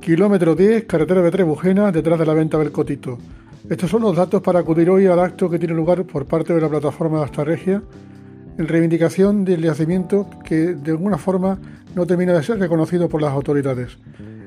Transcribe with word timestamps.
Kilómetro 0.00 0.54
10, 0.54 0.86
carretera 0.86 1.20
de 1.20 1.30
Trebujena, 1.30 1.92
detrás 1.92 2.18
de 2.18 2.24
la 2.24 2.32
venta 2.32 2.56
del 2.56 2.72
Cotito. 2.72 3.18
Estos 3.68 3.90
son 3.90 4.00
los 4.00 4.16
datos 4.16 4.40
para 4.40 4.60
acudir 4.60 4.88
hoy 4.88 5.04
al 5.04 5.20
acto 5.20 5.50
que 5.50 5.58
tiene 5.58 5.74
lugar 5.74 6.04
por 6.04 6.24
parte 6.24 6.54
de 6.54 6.60
la 6.60 6.70
plataforma 6.70 7.22
Hasta 7.22 7.44
Regia 7.44 7.82
en 8.56 8.66
reivindicación 8.66 9.44
del 9.44 9.60
yacimiento 9.60 10.26
que 10.42 10.74
de 10.74 10.92
alguna 10.92 11.18
forma 11.18 11.58
no 11.94 12.06
termina 12.06 12.32
de 12.32 12.42
ser 12.42 12.58
reconocido 12.58 13.10
por 13.10 13.20
las 13.20 13.32
autoridades. 13.32 13.98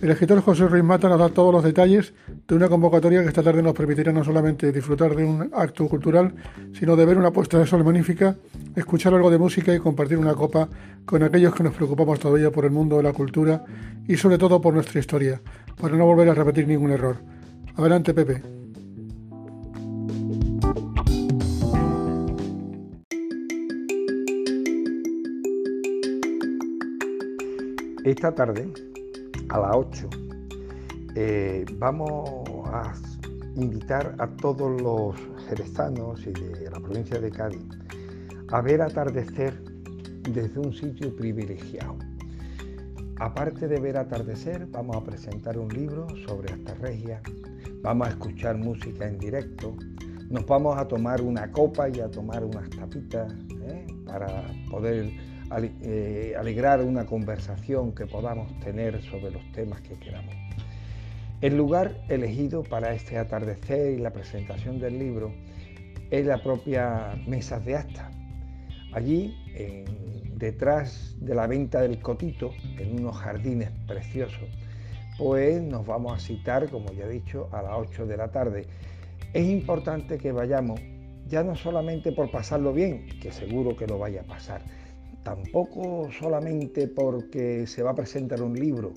El 0.00 0.10
escritor 0.10 0.40
José 0.40 0.66
Ruiz 0.66 0.82
Mata 0.82 1.10
nos 1.10 1.18
da 1.18 1.28
todos 1.28 1.52
los 1.52 1.62
detalles 1.62 2.14
de 2.48 2.54
una 2.54 2.70
convocatoria 2.70 3.20
que 3.20 3.28
esta 3.28 3.42
tarde 3.42 3.62
nos 3.62 3.74
permitirá 3.74 4.12
no 4.12 4.24
solamente 4.24 4.72
disfrutar 4.72 5.14
de 5.14 5.24
un 5.24 5.50
acto 5.52 5.86
cultural, 5.88 6.34
sino 6.72 6.96
de 6.96 7.04
ver 7.04 7.18
una 7.18 7.32
puesta 7.32 7.58
de 7.58 7.66
sol 7.66 7.84
magnífica, 7.84 8.34
escuchar 8.74 9.14
algo 9.14 9.30
de 9.30 9.38
música 9.38 9.74
y 9.74 9.78
compartir 9.78 10.18
una 10.18 10.34
copa 10.34 10.68
con 11.04 11.22
aquellos 11.22 11.54
que 11.54 11.62
nos 11.62 11.74
preocupamos 11.74 12.18
todavía 12.18 12.50
por 12.50 12.64
el 12.64 12.70
mundo 12.70 12.96
de 12.96 13.02
la 13.02 13.12
cultura 13.12 13.64
y 14.06 14.16
sobre 14.16 14.38
todo 14.38 14.60
por 14.60 14.74
nuestra 14.74 15.00
historia, 15.00 15.40
para 15.80 15.96
no 15.96 16.06
volver 16.06 16.28
a 16.28 16.34
repetir 16.34 16.66
ningún 16.66 16.90
error. 16.90 17.18
Adelante, 17.76 18.14
Pepe. 18.14 18.42
Esta 28.04 28.34
tarde, 28.34 28.68
a 29.48 29.58
las 29.58 29.76
8, 29.76 30.08
eh, 31.16 31.64
vamos 31.78 32.42
a 32.66 32.92
invitar 33.56 34.14
a 34.18 34.26
todos 34.26 34.82
los 34.82 35.16
jerezanos 35.48 36.20
y 36.26 36.32
de 36.32 36.70
la 36.70 36.80
provincia 36.80 37.18
de 37.18 37.30
Cádiz 37.30 37.62
a 38.50 38.60
ver 38.60 38.82
atardecer 38.82 39.62
desde 40.30 40.58
un 40.58 40.72
sitio 40.72 41.14
privilegiado. 41.14 41.96
Aparte 43.16 43.68
de 43.68 43.80
ver 43.80 43.96
atardecer, 43.96 44.66
vamos 44.66 44.96
a 44.96 45.04
presentar 45.04 45.58
un 45.58 45.68
libro 45.68 46.06
sobre 46.26 46.52
esta 46.52 46.74
regia, 46.74 47.22
vamos 47.82 48.08
a 48.08 48.10
escuchar 48.10 48.56
música 48.56 49.06
en 49.06 49.18
directo, 49.18 49.76
nos 50.30 50.46
vamos 50.46 50.76
a 50.76 50.88
tomar 50.88 51.20
una 51.20 51.50
copa 51.52 51.88
y 51.88 52.00
a 52.00 52.10
tomar 52.10 52.44
unas 52.44 52.68
tapitas 52.70 53.32
¿eh? 53.68 53.86
para 54.06 54.44
poder 54.70 55.12
eh, 55.82 56.34
alegrar 56.36 56.82
una 56.82 57.06
conversación 57.06 57.94
que 57.94 58.06
podamos 58.06 58.58
tener 58.60 59.00
sobre 59.02 59.30
los 59.30 59.52
temas 59.52 59.80
que 59.82 59.98
queramos. 59.98 60.34
El 61.40 61.56
lugar 61.56 62.00
elegido 62.08 62.62
para 62.62 62.94
este 62.94 63.18
atardecer 63.18 63.92
y 63.92 63.98
la 63.98 64.12
presentación 64.12 64.80
del 64.80 64.98
libro 64.98 65.32
es 66.10 66.24
la 66.26 66.42
propia 66.42 67.14
mesa 67.26 67.60
de 67.60 67.76
acta. 67.76 68.10
Allí, 68.94 69.34
detrás 70.36 71.16
de 71.20 71.34
la 71.34 71.48
venta 71.48 71.82
del 71.82 72.00
Cotito, 72.00 72.52
en 72.78 73.00
unos 73.00 73.16
jardines 73.16 73.70
preciosos, 73.88 74.48
pues 75.18 75.60
nos 75.60 75.84
vamos 75.84 76.12
a 76.12 76.18
citar, 76.20 76.70
como 76.70 76.92
ya 76.92 77.06
he 77.06 77.10
dicho, 77.10 77.48
a 77.52 77.62
las 77.62 77.72
8 77.76 78.06
de 78.06 78.16
la 78.16 78.30
tarde. 78.30 78.66
Es 79.32 79.44
importante 79.48 80.16
que 80.16 80.30
vayamos, 80.30 80.80
ya 81.26 81.42
no 81.42 81.56
solamente 81.56 82.12
por 82.12 82.30
pasarlo 82.30 82.72
bien, 82.72 83.06
que 83.20 83.32
seguro 83.32 83.74
que 83.74 83.88
lo 83.88 83.98
vaya 83.98 84.20
a 84.20 84.24
pasar, 84.24 84.62
tampoco 85.24 86.08
solamente 86.16 86.86
porque 86.86 87.66
se 87.66 87.82
va 87.82 87.90
a 87.90 87.94
presentar 87.96 88.42
un 88.42 88.54
libro, 88.54 88.92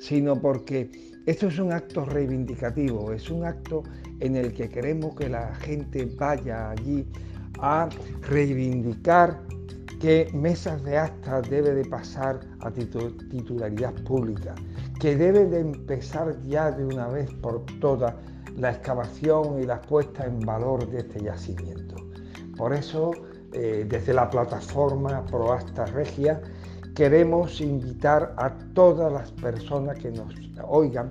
sino 0.00 0.40
porque 0.40 0.90
esto 1.26 1.48
es 1.48 1.58
un 1.58 1.72
acto 1.72 2.06
reivindicativo, 2.06 3.12
es 3.12 3.30
un 3.30 3.44
acto 3.44 3.82
en 4.20 4.36
el 4.36 4.54
que 4.54 4.68
queremos 4.70 5.14
que 5.14 5.28
la 5.28 5.54
gente 5.56 6.06
vaya 6.16 6.70
allí 6.70 7.04
a 7.60 7.88
reivindicar 8.22 9.40
que 10.00 10.30
mesas 10.34 10.82
de 10.84 10.98
actas 10.98 11.48
debe 11.48 11.72
de 11.72 11.84
pasar 11.84 12.40
a 12.60 12.70
titularidad 12.70 13.94
pública, 14.04 14.54
que 15.00 15.16
debe 15.16 15.46
de 15.46 15.60
empezar 15.60 16.36
ya 16.46 16.70
de 16.70 16.84
una 16.84 17.08
vez 17.08 17.30
por 17.34 17.64
todas 17.80 18.14
la 18.56 18.70
excavación 18.70 19.60
y 19.60 19.66
la 19.66 19.80
puesta 19.80 20.24
en 20.26 20.40
valor 20.40 20.88
de 20.88 20.98
este 20.98 21.22
yacimiento. 21.22 21.96
Por 22.56 22.72
eso 22.72 23.10
eh, 23.52 23.86
desde 23.88 24.12
la 24.12 24.28
plataforma 24.28 25.24
Proasta 25.26 25.86
Regia, 25.86 26.40
queremos 26.96 27.60
invitar 27.60 28.34
a 28.38 28.56
todas 28.72 29.12
las 29.12 29.30
personas 29.32 29.98
que 29.98 30.10
nos 30.10 30.34
oigan 30.66 31.10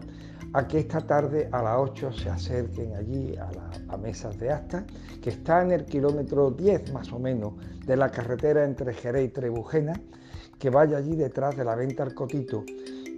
a 0.54 0.68
que 0.68 0.80
esta 0.80 1.00
tarde 1.00 1.48
a 1.52 1.62
las 1.62 1.78
8 1.78 2.12
se 2.12 2.30
acerquen 2.30 2.96
allí 2.96 3.36
a 3.38 3.52
la 3.52 3.98
mesas 3.98 4.38
de 4.40 4.50
asta, 4.50 4.84
que 5.22 5.30
está 5.30 5.62
en 5.62 5.72
el 5.72 5.86
kilómetro 5.86 6.50
10 6.50 6.92
más 6.92 7.14
o 7.14 7.20
menos 7.20 7.54
de 7.86 7.96
la 7.98 8.10
carretera 8.10 8.66
entre 8.66 8.94
Jerez 8.94 9.26
y 9.26 9.30
Trebujena, 9.30 9.94
que 10.58 10.72
vaya 10.72 10.98
allí 10.98 11.16
detrás 11.16 11.56
de 11.56 11.64
la 11.64 11.76
venta 11.76 12.02
al 12.02 12.16
Cotito 12.16 12.64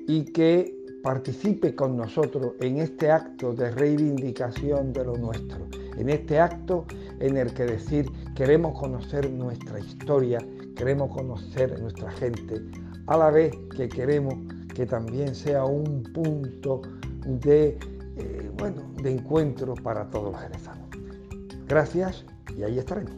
y 0.07 0.25
que 0.25 0.75
participe 1.01 1.73
con 1.73 1.95
nosotros 1.95 2.53
en 2.59 2.79
este 2.79 3.11
acto 3.11 3.53
de 3.53 3.71
reivindicación 3.71 4.91
de 4.91 5.05
lo 5.05 5.15
nuestro, 5.15 5.67
en 5.95 6.09
este 6.09 6.41
acto 6.41 6.85
en 7.19 7.37
el 7.37 7.53
que 7.53 7.63
decir 7.63 8.11
queremos 8.35 8.77
conocer 8.77 9.31
nuestra 9.31 9.79
historia, 9.79 10.39
queremos 10.77 11.11
conocer 11.11 11.79
nuestra 11.81 12.11
gente, 12.11 12.61
a 13.07 13.17
la 13.17 13.31
vez 13.31 13.53
que 13.75 13.89
queremos 13.89 14.35
que 14.73 14.85
también 14.85 15.33
sea 15.33 15.65
un 15.65 16.03
punto 16.13 16.81
de, 17.25 17.77
eh, 18.15 18.51
bueno, 18.57 18.83
de 19.01 19.15
encuentro 19.15 19.73
para 19.73 20.09
todos 20.09 20.33
los 20.33 20.41
jerezanos. 20.41 20.87
Gracias 21.67 22.23
y 22.55 22.63
ahí 22.63 22.77
estaremos. 22.77 23.13